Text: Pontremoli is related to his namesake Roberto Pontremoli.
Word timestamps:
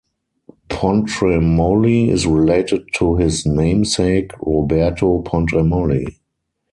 Pontremoli 0.67 2.09
is 2.09 2.25
related 2.25 2.85
to 2.95 3.17
his 3.17 3.45
namesake 3.45 4.31
Roberto 4.41 5.21
Pontremoli. 5.21 6.17